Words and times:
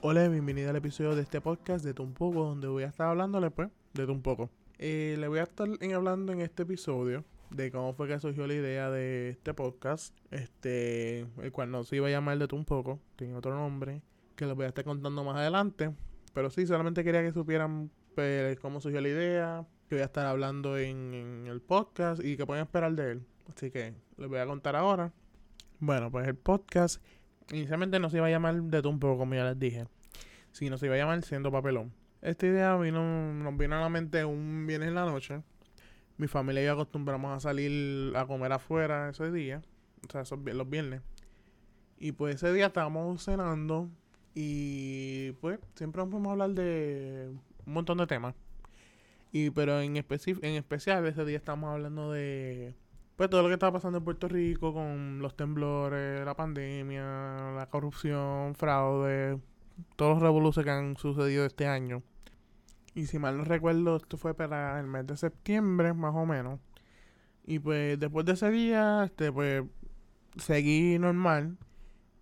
Hola, 0.00 0.28
bienvenido 0.28 0.70
al 0.70 0.76
episodio 0.76 1.16
de 1.16 1.22
este 1.22 1.40
podcast 1.40 1.84
de 1.84 2.00
un 2.00 2.14
poco, 2.14 2.44
donde 2.44 2.68
voy 2.68 2.84
a 2.84 2.86
estar 2.86 3.08
hablándole 3.08 3.50
pues 3.50 3.68
de 3.94 4.04
un 4.04 4.22
poco. 4.22 4.48
Eh, 4.78 5.16
le 5.18 5.26
voy 5.26 5.40
a 5.40 5.42
estar 5.42 5.66
hablando 5.92 6.32
en 6.32 6.40
este 6.40 6.62
episodio 6.62 7.24
de 7.50 7.72
cómo 7.72 7.92
fue 7.94 8.06
que 8.06 8.20
surgió 8.20 8.46
la 8.46 8.54
idea 8.54 8.90
de 8.90 9.30
este 9.30 9.54
podcast, 9.54 10.14
este, 10.30 11.26
el 11.42 11.50
cual 11.50 11.72
no 11.72 11.82
se 11.82 11.96
iba 11.96 12.06
a 12.06 12.10
llamar 12.10 12.38
de 12.38 12.54
un 12.54 12.64
poco, 12.64 13.00
tiene 13.16 13.34
otro 13.34 13.52
nombre, 13.56 14.00
que 14.36 14.46
lo 14.46 14.54
voy 14.54 14.66
a 14.66 14.68
estar 14.68 14.84
contando 14.84 15.24
más 15.24 15.36
adelante. 15.36 15.92
Pero 16.32 16.48
sí, 16.50 16.64
solamente 16.64 17.02
quería 17.02 17.22
que 17.22 17.32
supieran 17.32 17.90
pues, 18.14 18.56
cómo 18.60 18.80
surgió 18.80 19.00
la 19.00 19.08
idea, 19.08 19.66
que 19.88 19.96
voy 19.96 20.02
a 20.02 20.06
estar 20.06 20.26
hablando 20.26 20.78
en, 20.78 21.12
en 21.12 21.46
el 21.48 21.60
podcast 21.60 22.22
y 22.24 22.36
que 22.36 22.46
pueden 22.46 22.62
esperar 22.62 22.92
de 22.92 23.10
él. 23.10 23.26
Así 23.52 23.72
que 23.72 23.94
les 24.16 24.28
voy 24.28 24.38
a 24.38 24.46
contar 24.46 24.76
ahora. 24.76 25.12
Bueno, 25.80 26.08
pues 26.10 26.26
el 26.28 26.36
podcast 26.36 27.02
inicialmente 27.52 27.98
no 27.98 28.10
se 28.10 28.18
iba 28.18 28.26
a 28.26 28.30
llamar 28.30 28.54
de 28.62 28.82
poco, 28.82 29.18
como 29.18 29.34
ya 29.34 29.44
les 29.44 29.58
dije, 29.58 29.86
sino 30.52 30.78
se 30.78 30.86
iba 30.86 30.94
a 30.94 30.98
llamar 30.98 31.22
Siendo 31.22 31.50
Papelón. 31.50 31.92
Esta 32.20 32.46
idea 32.46 32.76
vino, 32.76 33.32
nos 33.32 33.56
vino 33.56 33.76
a 33.76 33.80
la 33.80 33.88
mente 33.88 34.24
un 34.24 34.66
viernes 34.66 34.88
en 34.88 34.94
la 34.94 35.04
noche. 35.04 35.42
Mi 36.16 36.26
familia 36.26 36.62
y 36.62 36.66
yo 36.66 36.72
acostumbramos 36.72 37.36
a 37.36 37.40
salir 37.40 38.16
a 38.16 38.26
comer 38.26 38.52
afuera 38.52 39.08
ese 39.08 39.30
día, 39.30 39.62
o 40.06 40.10
sea, 40.10 40.22
esos, 40.22 40.38
los 40.40 40.68
viernes. 40.68 41.00
Y 41.98 42.12
pues 42.12 42.36
ese 42.36 42.52
día 42.52 42.66
estábamos 42.66 43.22
cenando 43.24 43.88
y 44.34 45.32
pues 45.40 45.60
siempre 45.74 46.02
nos 46.02 46.10
podemos 46.10 46.32
hablar 46.32 46.50
de 46.50 47.30
un 47.66 47.72
montón 47.72 47.98
de 47.98 48.06
temas. 48.06 48.34
Y 49.30 49.50
pero 49.50 49.80
en, 49.80 49.96
en 49.96 50.54
especial 50.54 51.06
ese 51.06 51.24
día 51.24 51.36
estamos 51.36 51.70
hablando 51.70 52.12
de 52.12 52.74
pues 53.18 53.30
todo 53.30 53.42
lo 53.42 53.48
que 53.48 53.54
estaba 53.54 53.72
pasando 53.72 53.98
en 53.98 54.04
Puerto 54.04 54.28
Rico 54.28 54.72
con 54.72 55.18
los 55.18 55.36
temblores, 55.36 56.24
la 56.24 56.36
pandemia, 56.36 57.52
la 57.56 57.66
corrupción, 57.68 58.54
fraude, 58.54 59.40
todos 59.96 60.12
los 60.14 60.22
revoluciones 60.22 60.66
que 60.66 60.70
han 60.70 60.96
sucedido 60.96 61.44
este 61.44 61.66
año. 61.66 62.04
Y 62.94 63.06
si 63.06 63.18
mal 63.18 63.36
no 63.36 63.42
recuerdo, 63.42 63.96
esto 63.96 64.18
fue 64.18 64.34
para 64.34 64.78
el 64.78 64.86
mes 64.86 65.04
de 65.08 65.16
septiembre, 65.16 65.94
más 65.94 66.14
o 66.14 66.26
menos. 66.26 66.60
Y 67.44 67.58
pues 67.58 67.98
después 67.98 68.24
de 68.24 68.34
ese 68.34 68.52
día, 68.52 69.02
este, 69.06 69.32
pues 69.32 69.64
seguí 70.36 70.96
normal. 71.00 71.58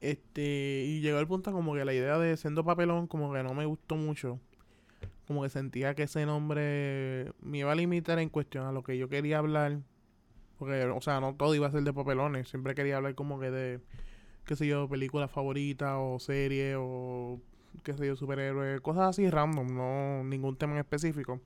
Este, 0.00 0.84
y 0.86 1.02
llegó 1.02 1.18
el 1.18 1.26
punto 1.26 1.52
como 1.52 1.74
que 1.74 1.84
la 1.84 1.92
idea 1.92 2.16
de 2.16 2.34
siendo 2.38 2.64
papelón 2.64 3.08
como 3.08 3.30
que 3.34 3.42
no 3.42 3.52
me 3.52 3.66
gustó 3.66 3.96
mucho. 3.96 4.40
Como 5.26 5.42
que 5.42 5.50
sentía 5.50 5.94
que 5.94 6.04
ese 6.04 6.24
nombre 6.24 7.34
me 7.42 7.58
iba 7.58 7.72
a 7.72 7.74
limitar 7.74 8.18
en 8.18 8.30
cuestión 8.30 8.64
a 8.64 8.72
lo 8.72 8.82
que 8.82 8.96
yo 8.96 9.10
quería 9.10 9.36
hablar 9.36 9.82
porque, 10.58 10.84
o 10.84 11.00
sea, 11.00 11.20
no 11.20 11.34
todo 11.34 11.54
iba 11.54 11.66
a 11.66 11.70
ser 11.70 11.82
de 11.82 11.92
papelones. 11.92 12.48
Siempre 12.48 12.74
quería 12.74 12.96
hablar 12.96 13.14
como 13.14 13.38
que 13.38 13.50
de, 13.50 13.80
qué 14.44 14.56
sé 14.56 14.66
yo, 14.66 14.88
películas 14.88 15.30
favoritas 15.30 15.96
o 15.98 16.18
series 16.18 16.76
o, 16.78 17.40
qué 17.84 17.94
sé 17.94 18.06
yo, 18.06 18.16
superhéroes. 18.16 18.80
Cosas 18.80 19.10
así 19.10 19.30
random, 19.30 19.74
no 19.74 20.24
ningún 20.24 20.56
tema 20.56 20.72
en 20.74 20.80
específico. 20.80 21.40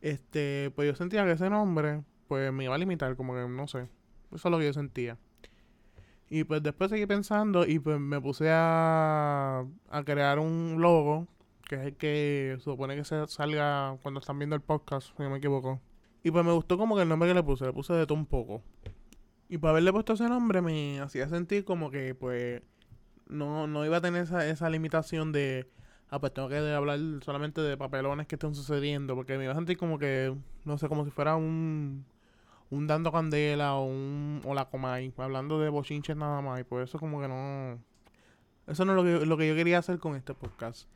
Este, 0.00 0.70
pues 0.76 0.88
yo 0.88 0.94
sentía 0.94 1.24
que 1.24 1.32
ese 1.32 1.50
nombre, 1.50 2.02
pues 2.28 2.52
me 2.52 2.64
iba 2.64 2.74
a 2.74 2.78
limitar, 2.78 3.16
como 3.16 3.34
que, 3.34 3.48
no 3.48 3.66
sé. 3.68 3.88
Eso 4.32 4.48
es 4.48 4.52
lo 4.52 4.58
que 4.58 4.66
yo 4.66 4.72
sentía. 4.72 5.18
Y 6.28 6.44
pues 6.44 6.62
después 6.62 6.90
seguí 6.90 7.06
pensando 7.06 7.66
y 7.66 7.80
pues 7.80 7.98
me 7.98 8.20
puse 8.20 8.50
a, 8.50 9.64
a 9.90 10.04
crear 10.04 10.38
un 10.38 10.76
logo, 10.78 11.26
que 11.68 11.74
es 11.76 11.80
el 11.82 11.96
que 11.96 12.56
supone 12.60 12.96
que 12.96 13.04
se 13.04 13.26
salga 13.26 13.96
cuando 14.02 14.20
están 14.20 14.38
viendo 14.38 14.54
el 14.54 14.62
podcast, 14.62 15.08
si 15.16 15.22
no 15.22 15.30
me 15.30 15.38
equivoco. 15.38 15.80
Y 16.22 16.30
pues 16.30 16.44
me 16.44 16.52
gustó 16.52 16.76
como 16.76 16.96
que 16.96 17.02
el 17.02 17.08
nombre 17.08 17.28
que 17.28 17.34
le 17.34 17.42
puse, 17.42 17.64
le 17.64 17.72
puse 17.72 17.92
de 17.94 18.06
todo 18.06 18.18
un 18.18 18.26
poco. 18.26 18.62
Y 19.48 19.58
para 19.58 19.72
haberle 19.72 19.92
puesto 19.92 20.12
ese 20.12 20.28
nombre 20.28 20.62
me 20.62 21.00
hacía 21.00 21.28
sentir 21.28 21.64
como 21.64 21.90
que 21.90 22.14
pues 22.14 22.62
no, 23.28 23.66
no 23.66 23.84
iba 23.84 23.96
a 23.98 24.00
tener 24.00 24.22
esa, 24.22 24.46
esa 24.46 24.68
limitación 24.70 25.32
de, 25.32 25.68
ah, 26.10 26.18
pues 26.18 26.34
tengo 26.34 26.48
que 26.48 26.56
hablar 26.56 26.98
solamente 27.22 27.60
de 27.60 27.76
papelones 27.76 28.26
que 28.26 28.34
están 28.34 28.54
sucediendo, 28.54 29.14
porque 29.14 29.38
me 29.38 29.44
iba 29.44 29.52
a 29.52 29.56
sentir 29.56 29.78
como 29.78 29.98
que, 29.98 30.34
no 30.64 30.78
sé, 30.78 30.88
como 30.88 31.04
si 31.04 31.10
fuera 31.10 31.36
un, 31.36 32.04
un 32.70 32.86
dando 32.86 33.12
candela 33.12 33.74
o 33.74 33.86
un 33.86 34.40
o 34.44 34.54
la 34.54 34.66
comay, 34.66 35.12
hablando 35.16 35.58
de 35.60 35.68
bochinches 35.68 36.16
nada 36.16 36.40
más, 36.42 36.60
y 36.60 36.64
por 36.64 36.82
eso 36.82 36.98
como 36.98 37.20
que 37.20 37.28
no, 37.28 37.78
eso 38.66 38.84
no 38.84 38.92
es 38.92 38.96
lo 38.96 39.04
que, 39.04 39.26
lo 39.26 39.36
que 39.36 39.48
yo 39.48 39.54
quería 39.54 39.78
hacer 39.78 39.98
con 39.98 40.16
este 40.16 40.34
podcast. 40.34 40.88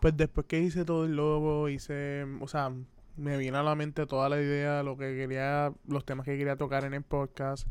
Pues 0.00 0.16
después 0.16 0.46
que 0.46 0.60
hice 0.60 0.84
todo 0.84 1.06
el 1.06 1.16
logo, 1.16 1.68
hice, 1.68 2.24
o 2.40 2.48
sea, 2.48 2.72
me 3.16 3.36
vino 3.36 3.58
a 3.58 3.62
la 3.62 3.74
mente 3.74 4.06
toda 4.06 4.28
la 4.28 4.40
idea, 4.40 4.82
lo 4.82 4.96
que 4.96 5.16
quería, 5.16 5.72
los 5.86 6.04
temas 6.04 6.24
que 6.26 6.36
quería 6.36 6.56
tocar 6.56 6.84
en 6.84 6.94
el 6.94 7.02
podcast, 7.02 7.66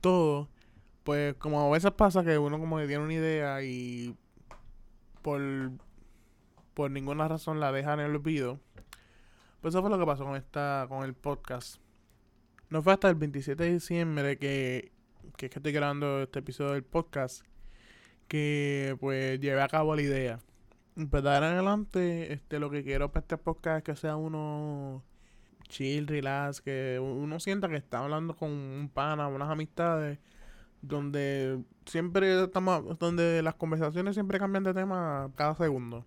todo. 0.00 0.48
Pues 1.04 1.34
como 1.34 1.60
a 1.60 1.70
veces 1.70 1.92
pasa 1.92 2.24
que 2.24 2.36
uno 2.38 2.58
como 2.58 2.78
que 2.78 2.86
tiene 2.86 3.04
una 3.04 3.14
idea 3.14 3.62
y 3.62 4.16
por, 5.22 5.40
por 6.74 6.90
ninguna 6.90 7.28
razón 7.28 7.60
la 7.60 7.72
deja 7.72 7.94
en 7.94 8.00
el 8.00 8.16
olvido. 8.16 8.60
Pues 9.60 9.74
eso 9.74 9.80
fue 9.80 9.90
lo 9.90 9.98
que 9.98 10.06
pasó 10.06 10.24
con 10.24 10.36
esta, 10.36 10.86
con 10.88 11.04
el 11.04 11.14
podcast. 11.14 11.80
No 12.68 12.82
fue 12.82 12.92
hasta 12.92 13.08
el 13.08 13.14
27 13.14 13.62
de 13.62 13.72
diciembre 13.72 14.36
que, 14.38 14.92
que 15.36 15.46
es 15.46 15.52
que 15.52 15.58
estoy 15.58 15.72
grabando 15.72 16.22
este 16.22 16.40
episodio 16.40 16.72
del 16.72 16.82
podcast 16.82 17.44
que 18.28 18.96
pues 19.00 19.40
llevé 19.40 19.62
a 19.62 19.68
cabo 19.68 19.94
la 19.94 20.02
idea. 20.02 20.40
Pues 20.96 21.22
de 21.22 21.28
ahora 21.30 21.48
en 21.48 21.54
adelante, 21.54 22.32
este, 22.32 22.58
lo 22.58 22.70
que 22.70 22.82
quiero 22.82 23.12
para 23.12 23.20
este 23.20 23.36
podcast 23.36 23.78
es 23.78 23.84
que 23.84 24.00
sea 24.00 24.16
uno 24.16 25.04
chill, 25.68 26.06
relax, 26.06 26.62
que 26.62 26.98
uno 26.98 27.38
sienta 27.38 27.68
que 27.68 27.76
está 27.76 27.98
hablando 27.98 28.34
con 28.34 28.50
un 28.50 28.88
pana, 28.88 29.28
unas 29.28 29.50
amistades, 29.50 30.18
donde 30.80 31.62
siempre 31.84 32.44
estamos, 32.44 32.98
donde 32.98 33.42
las 33.42 33.56
conversaciones 33.56 34.14
siempre 34.14 34.38
cambian 34.38 34.64
de 34.64 34.72
tema 34.72 35.30
cada 35.36 35.54
segundo. 35.54 36.06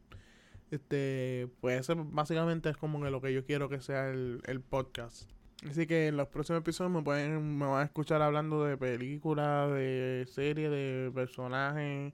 Este, 0.71 1.47
pues 1.61 1.81
eso 1.81 1.95
básicamente 1.95 2.69
es 2.69 2.77
como 2.77 2.99
que 2.99 3.11
lo 3.11 3.21
que 3.21 3.31
yo 3.31 3.45
quiero 3.45 3.69
que 3.69 3.81
sea 3.81 4.09
el, 4.09 4.41
el 4.45 4.59
podcast. 4.61 5.29
Así 5.69 5.85
que 5.85 6.07
en 6.07 6.17
los 6.17 6.29
próximos 6.29 6.61
episodios 6.61 6.91
me 6.91 7.03
pueden, 7.03 7.59
me 7.59 7.67
van 7.67 7.81
a 7.81 7.83
escuchar 7.83 8.23
hablando 8.23 8.63
de 8.65 8.75
películas, 8.75 9.71
de 9.71 10.25
series, 10.27 10.71
de 10.71 11.11
personajes 11.13 12.13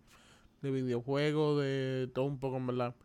de 0.65 0.71
videojuegos, 0.71 1.61
de 1.61 2.09
todo 2.13 2.25
un 2.25 2.39
poco, 2.39 2.57
en 2.57 2.67
verdad. 2.67 2.95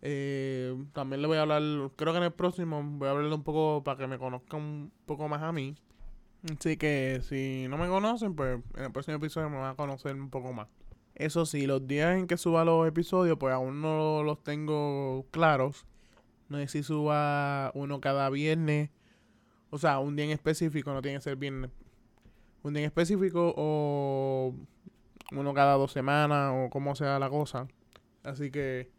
Eh, 0.00 0.74
también 0.92 1.22
le 1.22 1.28
voy 1.28 1.38
a 1.38 1.42
hablar, 1.42 1.62
creo 1.94 2.12
que 2.12 2.18
en 2.18 2.24
el 2.24 2.32
próximo 2.32 2.82
voy 2.82 3.06
a 3.06 3.12
hablarle 3.12 3.34
un 3.34 3.44
poco 3.44 3.84
para 3.84 3.98
que 3.98 4.08
me 4.08 4.18
conozcan 4.18 4.60
un 4.60 4.92
poco 5.06 5.28
más 5.28 5.42
a 5.42 5.52
mí. 5.52 5.76
Así 6.58 6.76
que 6.76 7.20
si 7.22 7.66
no 7.68 7.78
me 7.78 7.86
conocen, 7.86 8.34
pues 8.34 8.60
en 8.76 8.84
el 8.84 8.92
próximo 8.92 9.18
episodio 9.18 9.48
me 9.48 9.58
van 9.58 9.72
a 9.72 9.76
conocer 9.76 10.16
un 10.16 10.28
poco 10.28 10.52
más. 10.52 10.66
Eso 11.14 11.46
sí, 11.46 11.66
los 11.66 11.86
días 11.86 12.18
en 12.18 12.26
que 12.26 12.36
suba 12.36 12.64
los 12.64 12.88
episodios, 12.88 13.38
pues 13.38 13.54
aún 13.54 13.80
no 13.80 14.24
los 14.24 14.42
tengo 14.42 15.26
claros. 15.30 15.86
No 16.48 16.58
sé 16.58 16.66
si 16.66 16.82
suba 16.82 17.70
uno 17.74 18.00
cada 18.00 18.28
viernes. 18.28 18.90
O 19.70 19.78
sea, 19.78 20.00
un 20.00 20.16
día 20.16 20.24
en 20.24 20.32
específico, 20.32 20.92
no 20.92 21.00
tiene 21.00 21.18
que 21.18 21.22
ser 21.22 21.36
viernes. 21.36 21.70
Un 22.64 22.74
día 22.74 22.82
en 22.82 22.86
específico 22.86 23.54
o 23.56 24.54
uno 25.34 25.54
cada 25.54 25.74
dos 25.74 25.92
semanas 25.92 26.52
o 26.54 26.70
como 26.70 26.94
sea 26.94 27.18
la 27.18 27.30
cosa. 27.30 27.66
Así 28.22 28.50
que 28.50 28.90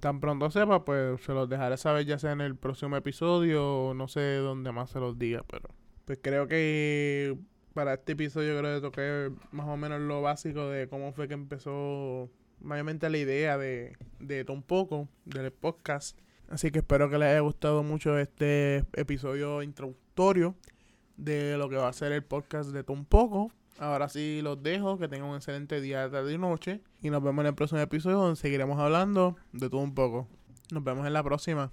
tan 0.00 0.20
pronto 0.20 0.50
sepa, 0.50 0.84
pues 0.84 1.20
se 1.22 1.32
los 1.32 1.48
dejaré 1.48 1.76
saber 1.76 2.06
ya 2.06 2.18
sea 2.18 2.32
en 2.32 2.40
el 2.40 2.56
próximo 2.56 2.96
episodio 2.96 3.88
o 3.88 3.94
no 3.94 4.08
sé 4.08 4.36
dónde 4.36 4.72
más 4.72 4.90
se 4.90 5.00
los 5.00 5.18
diga, 5.18 5.44
pero 5.48 5.68
pues 6.04 6.18
creo 6.22 6.48
que 6.48 7.36
para 7.74 7.94
este 7.94 8.12
episodio 8.12 8.58
creo 8.58 8.74
que 8.74 8.80
toqué 8.80 9.32
más 9.50 9.68
o 9.68 9.76
menos 9.76 10.00
lo 10.00 10.22
básico 10.22 10.68
de 10.68 10.88
cómo 10.88 11.12
fue 11.12 11.28
que 11.28 11.34
empezó 11.34 12.30
mayormente 12.60 13.08
la 13.10 13.18
idea 13.18 13.58
de, 13.58 13.96
de 14.20 14.44
un 14.48 14.62
poco 14.62 15.08
del 15.24 15.52
podcast. 15.52 16.18
Así 16.48 16.70
que 16.70 16.80
espero 16.80 17.08
que 17.08 17.18
les 17.18 17.28
haya 17.28 17.40
gustado 17.40 17.82
mucho 17.82 18.18
este 18.18 18.84
episodio 18.92 19.62
introductorio 19.62 20.54
de 21.16 21.56
lo 21.56 21.68
que 21.68 21.76
va 21.76 21.88
a 21.88 21.92
ser 21.92 22.12
el 22.12 22.22
podcast 22.22 22.70
de 22.70 22.84
un 22.92 23.04
poco. 23.04 23.50
Ahora 23.82 24.08
sí 24.08 24.42
los 24.42 24.62
dejo, 24.62 24.96
que 24.96 25.08
tengan 25.08 25.28
un 25.28 25.34
excelente 25.34 25.80
día, 25.80 26.08
tarde 26.08 26.32
y 26.32 26.38
noche. 26.38 26.82
Y 27.00 27.10
nos 27.10 27.20
vemos 27.20 27.42
en 27.42 27.48
el 27.48 27.54
próximo 27.56 27.80
episodio 27.80 28.16
donde 28.18 28.36
seguiremos 28.36 28.78
hablando 28.78 29.34
de 29.52 29.68
todo 29.68 29.80
un 29.80 29.92
poco. 29.92 30.28
Nos 30.70 30.84
vemos 30.84 31.04
en 31.04 31.12
la 31.12 31.24
próxima. 31.24 31.72